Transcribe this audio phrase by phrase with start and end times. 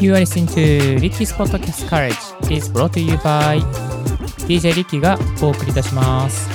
[0.00, 2.14] You are listening to Ricky's Podcast Courage
[2.52, 3.58] is brought to you by
[4.46, 6.48] DJ リッキーがお送りいたします。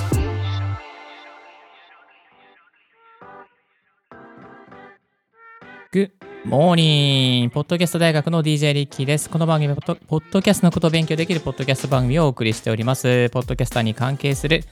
[5.91, 6.11] Good
[6.45, 7.49] morning!
[7.49, 9.29] ポッドキャスト大学の DJ リッキーです。
[9.29, 13.29] この番組はポポッドキャストのことを勉強できるポッドキャスト番組をお送りしております。
[13.31, 14.63] ポッドキャスターに関係する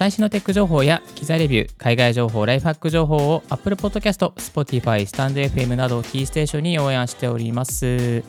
[0.00, 8.22] 最新のテック情報や機材レビュー、海外情報、ライフハック情報を Apple Podcast、Spotify、StandFM などをキーステーションに応援しております。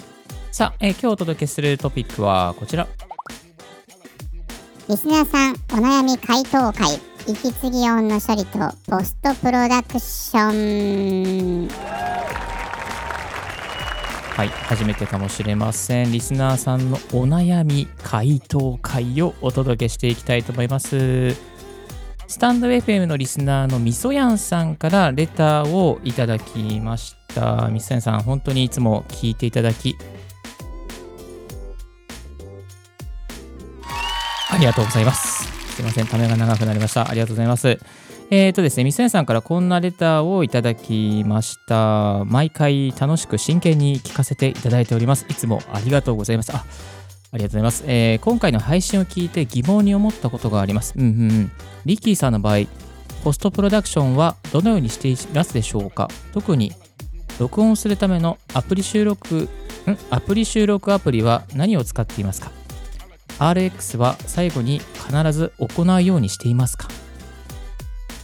[0.51, 2.89] さあ、えー今日お届けするトピックはこちら。
[4.89, 8.59] リスナーさん、お悩み回答会、息継ぎ音の処理と
[8.89, 11.69] ポストプロダクション。
[14.35, 16.11] はい、初めてかもしれません。
[16.11, 21.49] リスナーさんのお悩み回答会をお届けしていきたいと思います。
[22.31, 27.67] スタンド FM のリスナーのみそやんさんからレターをいただきました。
[27.69, 29.97] みそやんさん、本当にいつも聞いていただき、
[34.49, 35.75] ありがとうございます。
[35.75, 37.09] すいません、ためが長くなりました。
[37.09, 37.77] ありがとうございます。
[38.29, 42.23] えーとですね、みそやんさんからこんなレターをいただきました。
[42.23, 45.25] 毎回楽しく真剣に聞かせていただいております。
[45.27, 46.53] いつもありがとうございます。
[46.55, 46.63] あ
[47.33, 50.93] ありがとうございます、えー今回の配信を聞いて疑問に思ったことがあります。
[50.97, 51.51] うんうんうん。
[51.85, 52.65] リッキーさんの場合、
[53.23, 56.09] ポストプロダクションはどのようにしていますでしょうか？
[56.33, 56.73] 特に
[57.39, 59.49] 録音するためのアプリ収録、ん？
[60.09, 62.51] アプリ収録アプリは何を使っていますか
[63.39, 66.89] ？RX は最後に必ず行うようにしていますか？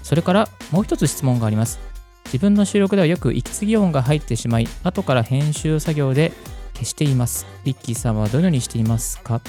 [0.04, 1.80] それからもう一つ質問があります。
[2.26, 6.34] 自分の収録ではよく息継ぎ音が入ってしまい、後から編集作業で
[6.78, 7.48] 消しています。
[7.64, 9.42] リッキーさんはどのようにしていますか？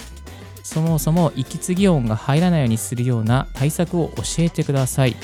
[0.63, 5.15] そもそも息継ぎ音が入らないようにするような対策を教えてください。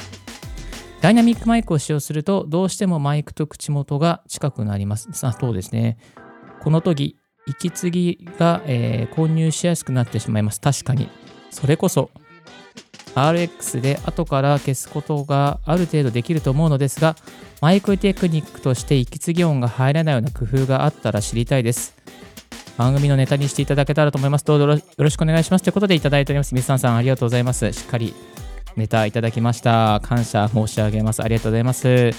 [1.00, 5.08] ダイナミックマイクを使用すると、どうしてもマイクと口元が近くなります。
[5.22, 5.98] あ、そうですね。
[6.62, 10.60] この時、息継ぎが、えー混入しやすくなってしまいます。
[10.60, 11.08] 確かに。
[11.50, 12.10] それこそ、
[13.14, 17.16] RX で後から消すことがある程度できると思うのですが、
[17.60, 21.93] マイクテクニックとして息継ぎ音が入らないような工夫があったら知りたいです。
[22.76, 24.44] 番組のネタにしていただけたらと思います。
[24.44, 25.62] どうぞよろしくお願いします。
[25.62, 26.54] ということでいただいております。
[26.54, 27.72] ミスさんさんありがとうございます。
[27.72, 28.14] しっかり
[28.76, 30.00] ネタいただきました。
[30.02, 31.22] 感謝申し上げます。
[31.22, 32.10] ありがとうございます。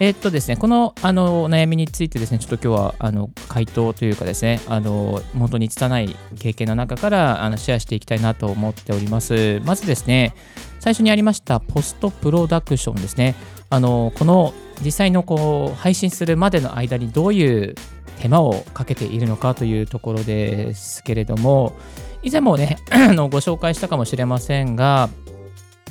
[0.00, 9.60] えっとですね、このあのお悩みについてですね、ちょっと今日はあの回答というかですね、あの本当に拙い経験の中からあのシェアしていきたいなと思っております。
[9.64, 10.34] まずですね、
[10.80, 13.36] 最初にありましたポストプロダクションですね。
[13.70, 14.52] あのこの
[14.84, 17.76] 実際のこう配信するまでの間にどういう
[18.20, 21.76] 手間をかけているのかというところですけれども、
[22.22, 22.78] 以前もね、
[23.12, 25.10] のご紹介したかもしれませんが、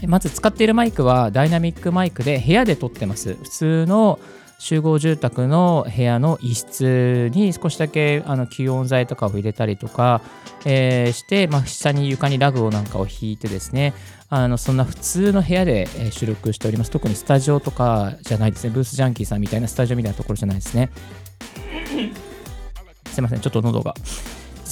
[0.07, 3.35] まず使っているマイクはダイナミックマイクで部屋で撮ってます。
[3.35, 4.19] 普通の
[4.59, 10.21] 集合住宅の部屋の一室に少しだけあの吸音材とかを入れたりとか、
[10.65, 13.93] えーして、まあ、下に床にラグをなんかを引いてですね。
[14.29, 16.91] あのそんな普通の部屋で収録しております。
[16.91, 18.71] 特にスタジオとかじゃないですね。
[18.73, 20.89] Booth Junkie さんみたいなスタジオみたいなところじゃないですね。
[23.13, 23.93] すいませんちょっと喉が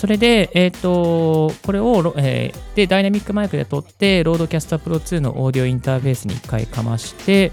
[0.02, 7.52] それで、えっ、と、これを、えーで、ダイナミックマイクで撮って、 RODECaster Pro 2のオーディオインターフェースに1回かまして、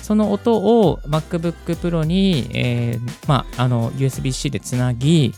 [0.00, 5.34] その音を MacBook Pro に、えーまあ、あの、USB-C でつなぎ、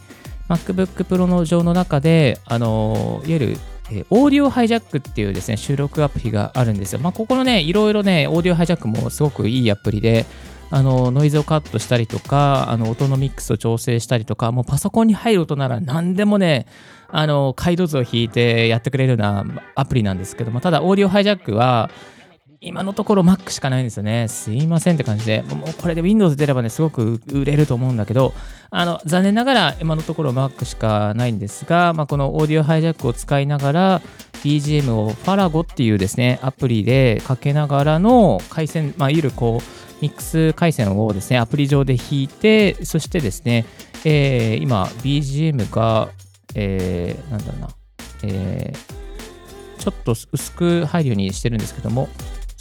[0.49, 3.57] MacBook Pro の上の中で、あの、いわゆる、
[3.91, 7.01] えオーディオハイジャックっていうですね、収録アプリがあるんですよ。
[7.01, 10.27] まあ、ここのね、いろいろね、オーディオハイジャックもすごくいいアプリで、
[10.75, 16.67] あのノイズをカットしたりとか、あの音のミックスを調整したりとか、もうパソコンに入る音なら何でもね、
[17.09, 19.45] あの解像図を引いてやってくれるような
[19.75, 21.91] アプリなんですけども、ただ、オーディオハイジャックは、
[22.63, 24.29] 今のところ Mac しかないんですよね。
[24.29, 28.33] すいませんって感じで、もうこれで Windows 出ればね、すごく売れると思うんだけど、
[28.71, 34.03] あの残念ながら今のところ Mac しかないんですが、まあ、このオーディオハイジャックを使いながら、
[34.43, 43.67] BGM を Farago っていうですね、アプリでかけながらの回線、まあ、いわゆるこう、ミックス回線をですね、アプリ上で弾いて、そしてですね、
[44.05, 46.09] えー今、BGM が、
[46.55, 47.69] えーなんだろうな、
[48.25, 49.03] えー
[49.79, 52.09] ちょっと薄く入るようにしてるんですけども、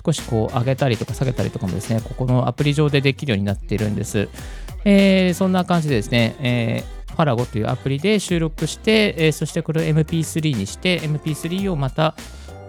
[0.03, 4.27] 少しこう上げたりとか下げたりとかもですね、ここのアプリ上でできるようになっているんです。
[4.85, 12.15] えーそんな感じでですね、えー、ファラゴというアプリで収録して、えーそしてこれを MP3 にして、MP3 をまた、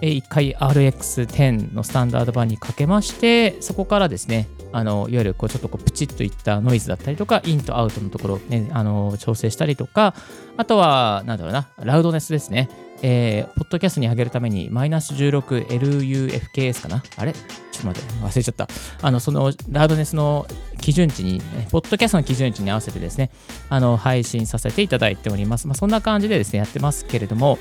[0.00, 10.14] えー1回 RX10 のスタンダード版にかけまして、そこからですね、あのいわゆるこうちょっとこうプチッといったノイズだったりとか、インとアウトのところを、ね、あの調整したりとか、
[10.56, 12.68] あとは、なんだろうな、ラウドネスですね。
[13.02, 17.02] えーポッドキャストに上げるために、マイナス 16LUFKS かな？
[17.16, 17.32] あれ？
[17.32, 18.68] ちょっと待って、忘れちゃった。
[19.00, 20.46] あの、その、ラウドネスの
[20.80, 21.40] 基準値に、
[21.70, 23.30] ポッドキャストの基準値に合わせてですね、
[23.70, 25.66] あの配信させていただいております。
[25.66, 27.58] まあ、そんな感じでですね、やってますけれども、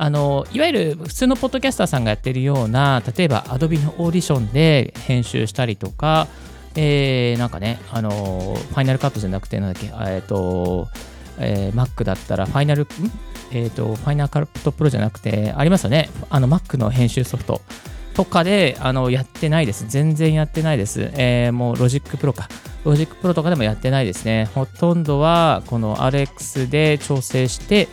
[0.00, 6.28] あのいわゆる普通のポッドキャスターさんがやってるような、例えば Adobe のオーディションで編集したりとか、
[6.76, 10.86] えー、なんかね、あのファイナルカットじゃなくて、なんだっけ、えっ、と、
[11.38, 12.86] えー、Mac だったら、ファイナル、
[13.52, 17.60] えっ、ー、と、 Final Cut Pro じゃなくて、ありますよね、あの Mac の編集ソフト
[18.14, 19.86] とかであのやってないです。
[19.88, 21.10] 全然やってないです。
[21.14, 22.48] えー、もう Logic Pro か。
[22.84, 24.48] Logic Pro とかでもやってないですね。
[24.54, 27.86] ほとんどはこの RX で調整して、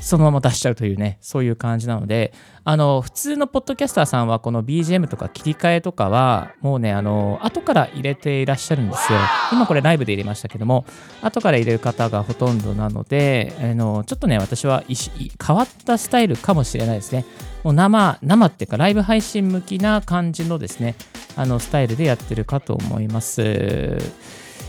[0.00, 2.32] そのまま出しちゃうというね、そういう感じなので、
[2.70, 9.18] あの、普通のポッドキャスターさんは、この BGM とか切り替えとかは、もうね、あの、後から入れていらっしゃるんですよ。
[9.52, 10.84] 今これライブで入れましたけども、
[11.22, 17.24] 後から入れる方がほとんどなので、あの、ちょっとね、私は変わったスタイルかもしれないですね。
[17.64, 20.94] もう生、生っていうか、ライブ配信向きな感じのですね、
[21.36, 23.96] あの、スタイルでやってるかと思います。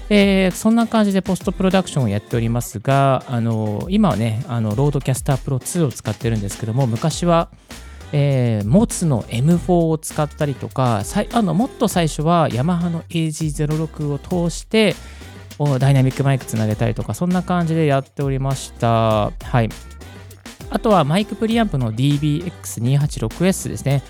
[0.09, 7.49] えー、そんな感じでポストプロダクションをやっておりますが、あの今はね、あの RODECaster Pro 2を使ってるんですけども、昔は、
[8.11, 11.03] えー、 MOTU の M4 を使ったりとか、
[11.33, 14.19] あのもっと最初はヤマハの AG06 を
[14.49, 14.95] 通して、
[15.79, 19.31] ダイナミックマイクつなげたりとか、そんな感じでやっておりました。
[19.43, 19.69] はい。
[20.71, 24.03] あとはマイクプリアンプの DBX286S ですね。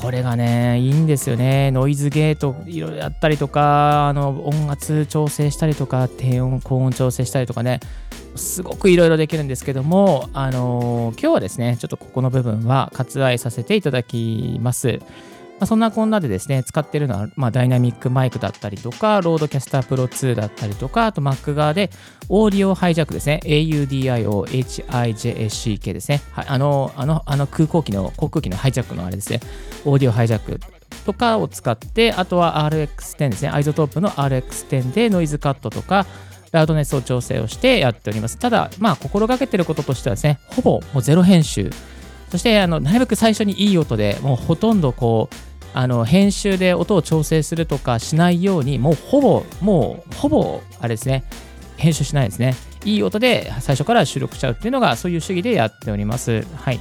[0.00, 1.70] これがね、いいんですよね。
[1.70, 7.80] ノイズゲートいろいろやったりとか、あの音圧調整したりとか、低音、高音調整したりとかね、
[8.34, 15.00] すごくいろいろできるんですけども、あの、今日はですね、ちょっとここの部分は割愛させていただきます。
[15.60, 21.90] まあ、そんなこんなでですね、使ってるのは、まあ、ダイナミックマイクだったりとか、 RODECaster Pro 2だったりとか、あと Mac 側で
[22.30, 26.22] オーディオハイジャックですね、AUDIO-HIJACK ですね。
[26.32, 29.40] はい、あの、あの、あの空港機の、航空機のハイジャックのあれですね、
[29.84, 30.58] Audio Hijack
[31.04, 36.06] とかを使って、あとは RX10 ですね、 iZotope の RX10 でノイズカットとか、
[36.52, 38.38] ラウドネスを調整をしてやっております。
[38.38, 41.70] ただ、まあ、心がけてることとしてはですね、ほぼもうゼロ編集。
[42.30, 51.24] そして、あのなるべく最初にいい音でもうほとんどこう、あの編集で音を調整するとかしないように、もうほぼ、もうほぼ、あれですね、
[51.76, 52.54] 編集しないですね。
[52.84, 56.46] いい音で最初から収録しちゃうっていうのが、そういう主義でやっております。
[56.56, 56.80] はい。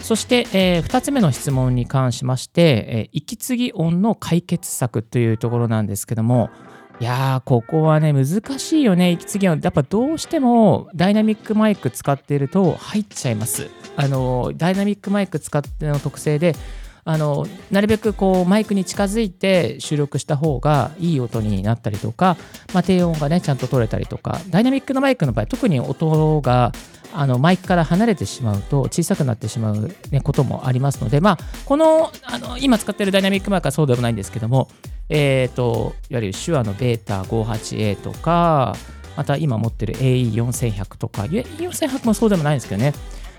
[0.00, 6.50] そして、えー、2つ目の質問に関しまして、えー、息継ぎ音の解決策というところなんですけども、
[7.00, 9.60] いやー、ここはね、難しいよね、息継ぎ音。
[9.62, 13.70] やっぱどうしてもダイナミックマイク使っていると入っちゃいます。
[13.96, 16.54] あの、ダイナミックマイク使っての特性で、
[17.08, 22.36] あのなるべくこうマイクに近づいて収録した方がいい音になったりとか、
[22.74, 26.70] まあ、低音がねちゃんと取れたりとかダイナミックのマイクの場合特に音が
[27.14, 34.68] あのマイクから離れてしまうと小さくなってしまう、ね、こともありますので、まあ、このあの今使っているダイナミックマイクはそうでもないんですけども、
[35.08, 38.76] えーと、いわゆる手話のベータ 58A とか
[39.16, 42.92] また今持ってる AE4100 とか E4100 もそうでもないんですけどね。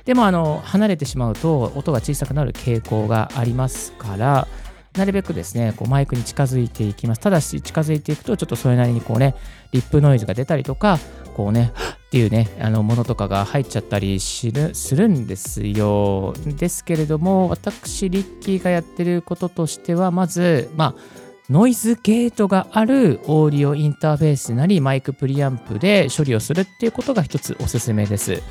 [0.06, 4.48] でもあの離れてしまうと音が小さくなる傾向がありますから
[4.94, 9.36] なるべくですねこうマイクに近づいていきますただし近づいていくとちょっとそれなりにこうね
[9.72, 11.00] リップノイズが出たりとか
[11.36, 11.72] こうね
[12.07, 14.50] っていうねあのものとかが入っちゃったりす
[14.96, 28.44] るんですよですけれども私リッキーがやってることとしてはまずまあノイズゲートがあるオーディオインターフェースなりマイクプリアンプで処理をするっていうことが一つおすすめです。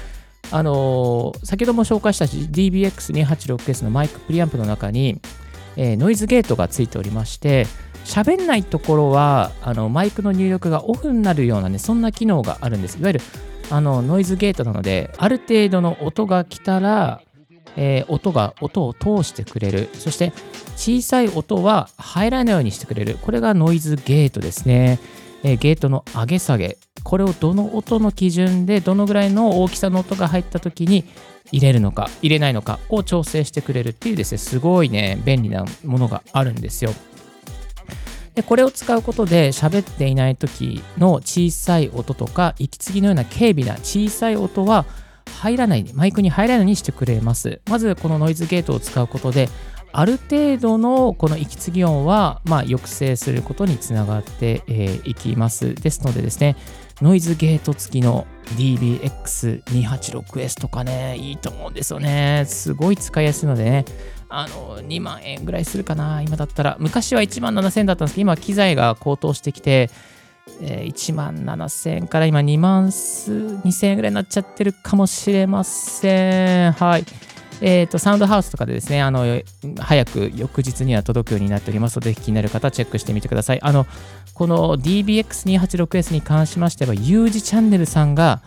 [0.51, 5.21] あのー、先ほども紹介した DBX286S のマイクプリアンプの中に、
[5.77, 7.67] えー、ノイズゲートがついておりまして、
[8.05, 12.99] 喋んないところはあのマイクの入力がオフになるようなね、そんな機能があるんです。
[12.99, 13.21] いわゆる
[13.71, 17.21] あのノイズゲートなので、ある程度の音が来たら、
[17.77, 19.91] えー、音が音を通してくれる。
[19.93, 20.33] そして
[20.77, 23.19] 小さい音は入らないようにしてくれる。
[23.21, 24.99] これがノイズゲートですね。
[25.43, 26.79] えー、ゲートの上げ下げ。
[27.09, 31.07] これをどの音の基準でどのぐらいの大きさの音が入った時に
[31.51, 36.91] 入れるのか入れないのかを調整してくれるっていうですねすごいね便利なものがあるんですよ
[38.35, 44.85] でこれを使うことで喋っていない時の小さい音とか息継ぎのような軽微な小さい音は
[45.41, 49.49] 入らないマイクに入らないようにしてくれますまずこのノイズゲートを使うことで
[49.93, 54.63] ある程度のこの息継ぎ音は、ま、抑制することにつながって
[55.05, 55.75] い、きます。
[55.75, 56.57] ですのでですね、
[57.03, 58.27] ノイズゲート付きの
[58.57, 62.45] DBX286S とかね、いいと思うんですよね。
[62.47, 63.85] すごい使いやすいのでね、
[64.29, 66.77] あの、2万円ぐらいするかな、今だったら。
[66.81, 69.91] 昔は1万7000円だったんですけど、今機材が高騰してきて、
[70.61, 76.73] えー、1万7000円から今2万2000円ぐらいになっちゃってるかもしれません。
[76.73, 77.05] はい。
[77.61, 79.43] えーと、サウンドハウスとかでですね、あの
[79.79, 83.61] 早く翌日には届くようになっておりますので、気になる方はチェックしてみてください。
[83.63, 83.87] あの
[84.35, 88.41] この DBX286S に関しましては、U 字チャンネルさんが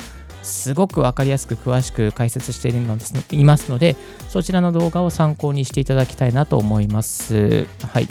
[0.44, 3.96] すごく分かりやすく詳しく解説しているのです、いますので、
[4.30, 7.68] そちらの動画を参考にしていただきたいなと思います。
[7.92, 8.08] はい。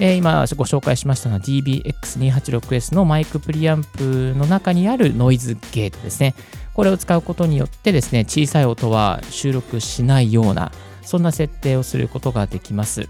[0.00, 6.34] えー、今ご紹介しましたのは DBX286S のマイクプリアンプの中にあるノイズゲートですね。
[6.74, 13.08] これを使うことによってですね、小さい音は収録しないような、そんな設定をすることができます。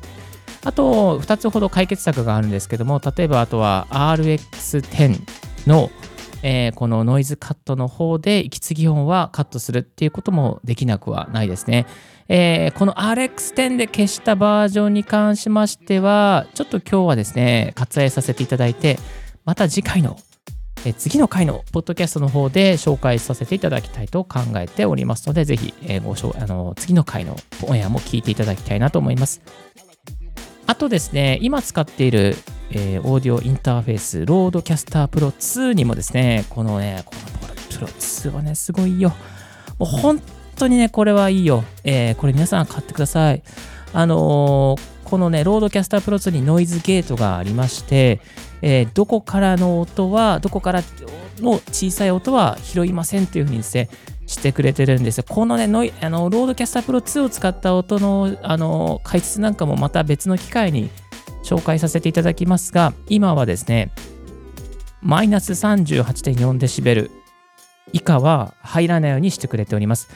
[0.64, 5.20] あと、2つほど解決策があるんですけども、例えばあとは RX10
[5.66, 5.90] の、
[6.42, 11.86] えー、このノイズカットの方で息継ぎ音はカットするっていうこともできなくはないですね。
[12.28, 18.98] えー、この RX10 で消したバージョンに関しましては、ちょっと今日はですね、割愛させていただいて、
[19.44, 20.18] また次回の
[20.84, 29.40] え次の回のポッドキャストの方で紹介させていただきたいと考えておりますので、ぜひ、えごあの次の回のオンエアも聞いていただきたいなと思います。
[30.66, 32.36] あとですね、今使っている、
[32.70, 39.14] えー、オーディオインターフェース、 RODECaster Pro 2にもですね、このね、このプロ2はね、すごいよ。
[39.78, 40.20] もう本
[40.56, 41.64] 当にね、これはいいよ。
[41.84, 43.42] えー、これ皆さん買ってください。
[43.92, 48.20] あのーこのね、 RODECaster Pro 2にノイズゲートがありまして、
[48.62, 50.82] えー、どこからの音は、どこから
[51.40, 53.88] の小さい音は拾いませんというふうにですね、
[54.26, 55.24] してくれてるんですよ。
[55.28, 60.90] このね、ノイあの RODECaster Pro 2を使った音のあの解説なんかもまた別の機会に
[61.44, 63.92] 紹介させていただきますが、今はですね、
[65.02, 67.10] マイナス 38.4dB
[67.92, 70.08] 以下は入らないようにしてくれております。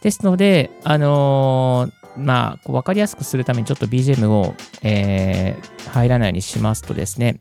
[0.00, 7.40] ですので、あのー、まあ、こう分かりやすくするためにちょっと BGM を、えー、入らないようにしますとですね、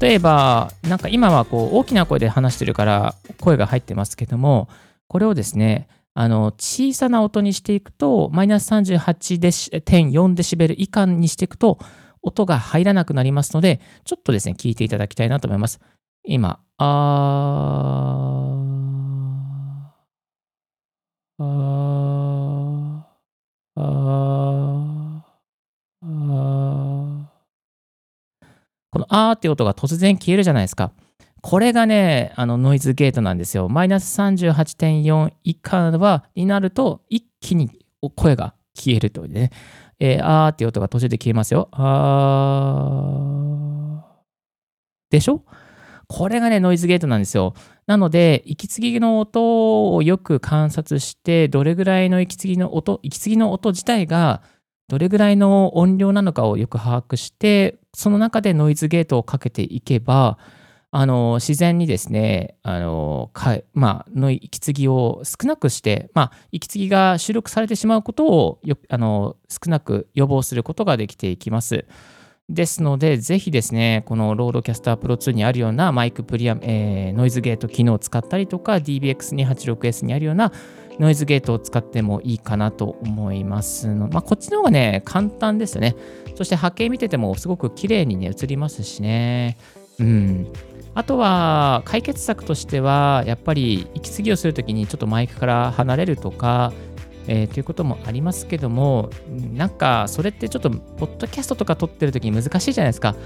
[0.00, 4.68] 例えば、なんか今はこう大きな声で話してるから声が入ってますけども、
[5.06, 11.78] これをですね、あの小さな音にしていくと、マイナス38.4デシベル以下にしていくと、
[12.22, 15.78] 音が入らなくなりますので、ちょっとですね、聞いていただきたいなと思います。
[16.24, 22.05] 今、あー、あー、
[23.76, 27.26] あー、あー。
[28.90, 30.92] このあーって音が突然消えるじゃないですか。
[31.42, 33.68] これがね、あのノイズゲートなんですよ。
[33.68, 37.84] マイナス38.4以下はになると、一気に
[38.16, 39.50] 声が消えるというね。
[39.98, 41.68] えー、あーって音が途中で消えますよ。
[41.72, 44.06] あー。
[45.10, 45.42] でしょ？
[46.08, 47.54] これがね、ノイズゲートなんですよ。
[47.86, 54.42] なので、息継ぎの音をよく観察して、どれぐらいの息継ぎの音、息継ぎの音自体が
[54.88, 60.38] どれぐらいの音量なのかをよく把握して、その中でノイズゲートをかけていけば、
[60.92, 71.84] あの自然にですね、あのかまあ、の息継ぎを少なくして、まあ、息継ぎが収録されてしまうことをよあの少なく予防することができていきます。
[72.48, 80.52] ですので、ぜひですね、この RODECaster Pro 2にあるようなマイクプリア、えー、ノイズゲート機能を使ったりとか、DBX286S にあるような
[81.00, 84.08] ノイズゲートを使ってもいいかなと思いますの。
[84.08, 85.96] まあ、こっちの方がね、簡単ですよね。
[86.36, 89.58] そして波形見ててもすごく綺麗にね、映りますしね。
[89.98, 90.46] うん。
[90.94, 96.72] あとは、解決策としては、やっぱり息継ぎをするときにちょっとマイクから離れるとか、
[97.28, 99.10] えー、ということもありますけども、
[99.52, 103.16] なんかそれってちょっと、ポッドキャストとか撮ってるときに難しいじゃないですか。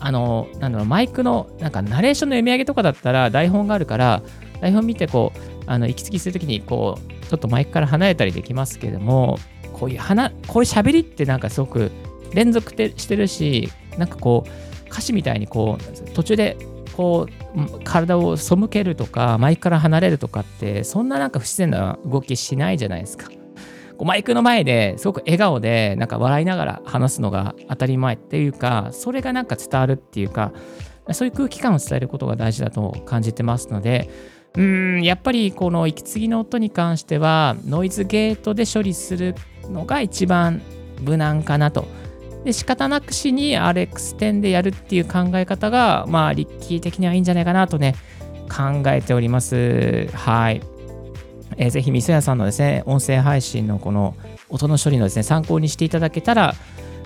[0.00, 4.22] あの、なんだろう、マイクの、なんかナレーションの読み上げとかだったら台本があるから、
[4.60, 9.38] 台本見てこう、あの息継ぎするときにこう、ちょっとマイクから離れたりできますけども、
[9.72, 11.90] こういう話、こういう喋りってなんかすごく
[12.32, 16.56] 連続てしてるし、なんかこう、歌詞みたいにこう、途中で
[16.98, 23.28] こう体を背けるとかマイクから離れるとかってそんななんか不自然な動きしないじゃないですか。
[23.98, 30.52] こうマイクの前ですごく笑顔でなんか笑いながら話すのが当たり前っていうかそれがなんか伝わるっていうか
[31.12, 34.08] そういう空気感を伝えることが大事だと感じてますので
[34.54, 40.62] うんやっぱりこの息継ぎの音に関してはノイズゲートで処理するのが一番
[41.00, 41.86] 無難かなと。
[42.44, 47.96] で仕方なくしに RX10 でやるっていう考え方がまあリッキー的にはいいんじゃないかなとね
[48.48, 50.06] 考えております。
[50.14, 50.77] はい。
[51.58, 54.14] えー、ぜひ、みそやさんのですね、音声配信のこの
[54.48, 56.54] 音の処理のですね、参考にしていただけたら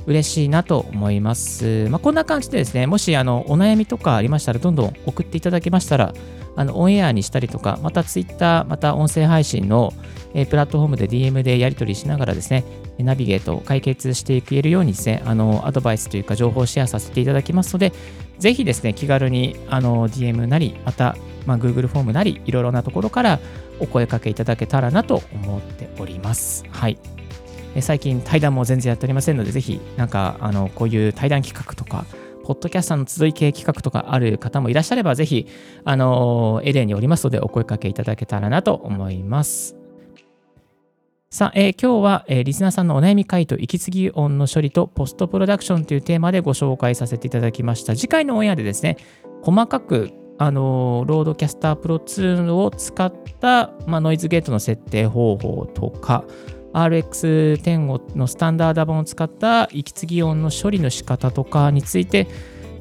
[0.06, 1.88] 嬉しいなと思います。
[1.90, 6.14] まあ、こんな感じでですね、もしあのお悩みとかありましたら、どんどん送っていただけましたら、
[6.54, 9.92] あのオンエアにしたりとか、また Twitter、また音声配信の、
[10.34, 12.64] え、プラットフォームで DM でやり取りしながらですね、
[12.98, 17.92] ナビゲートを解決していけるようにですね、あのアドバイスというか情報をシェアさせていただきますので、
[18.38, 23.40] ぜひですね、気軽にあの DM なり、また、まあ、Google フォームなり、いろいろなところから
[23.80, 26.64] お声かけいただけたらなと思っております。
[26.70, 26.98] はい。
[27.80, 32.04] 最近対談も全然やっておりませんので、ぜひ、なんか、あの、こういう対談企画とか、
[32.44, 35.46] ポッドキャスターの集い系企画とかある方もいらっしゃれば、ぜひ、
[35.84, 39.81] あの、エレンにおりますので、お声かけいただけたらなと思います。
[41.32, 47.96] さあ、えー、今日は、えー、リスナーさんのお悩み回答、息継ぎ音の処理とポストプロダクションというテーマでご紹介させていただきました。
[47.96, 48.98] 次回のオンエアでですね、
[49.40, 53.10] 細かく、あのー、 RODECaster Pro 2を使っ
[53.40, 56.24] た、まあ、ノイズゲートの設定方法とか、
[56.74, 62.28] RX10 のスタンダード版を使った息継ぎ音の処理の仕方とかについて、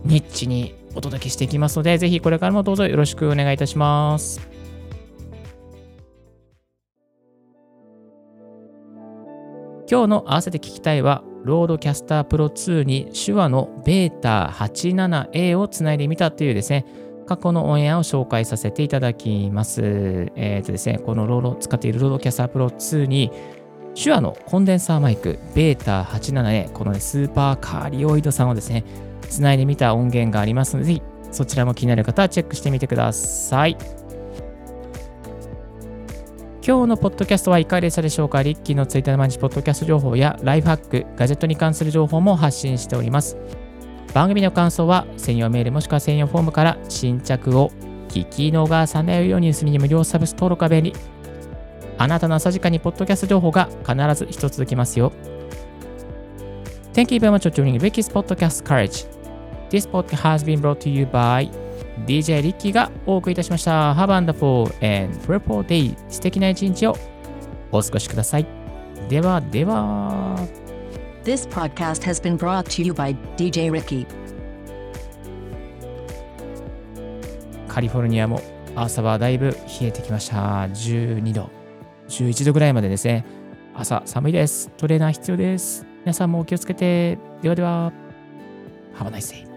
[0.03, 4.60] ニッチにお届けしていきますので、ぜひこれからもどうぞよろしくお願いいたします。
[9.91, 16.85] 今日の合わせて聞きたいは、 RODECaster Pro 2に SHURE の BETA 87A をつないでみたというですね、
[17.27, 19.81] 過去のオンエアを紹介させていただきます。
[20.37, 23.33] えっ、ー、とですね、この RODE、使っている RODECaster Pro 2に、
[24.01, 28.85] SHURE のコンデンサーマイク、 BETA 87A、この、ね、スーパーカーディオイドさんをですね、
[29.23, 31.01] つないでみた音源がありますので、ぜひ
[31.33, 33.75] そちらも気になる方はチェックしてみてください。
[36.63, 38.43] 今日のポッドキャストはいかがでしたでしょうか？
[38.43, 43.35] リッキーのツイッターの毎日ポッドキャスト情報やライフハック、ガジェットに関する情報も発信しております。
[44.13, 47.71] 番組の感想は専用メールもしくは専用フォームから新着を
[48.09, 50.93] 聞き逃さないようにするに無料サブス登録が便利。
[51.97, 55.11] あなたの朝時間にポッドキャスト情報が必ず一つ続きますよ。
[56.93, 59.07] Thank you very much for tuning Ricky's Podcast Courage.
[59.71, 61.49] This podcast has been brought to you by
[62.05, 63.93] DJ リッキーがお送りいたしました。
[63.93, 64.65] Have a wonderful
[65.05, 65.95] and fruitful day.
[66.09, 66.97] 素敵な一日を
[67.71, 68.47] お過ごしください。
[69.09, 70.35] ではでは。
[71.23, 74.07] This podcast has been brought to you by DJ Ricky.
[77.67, 78.41] カリフォルニアも
[78.75, 80.37] 朝はだいぶ冷えてきました。
[80.67, 81.49] 12度、
[82.09, 83.25] 11度ぐらいまでですね。
[83.75, 84.69] 朝寒いです。
[84.77, 85.85] トレーナー必要です。
[86.01, 87.17] 皆さんもお気をつけて。
[87.41, 87.93] ではでは。
[88.95, 89.50] Have a nice day.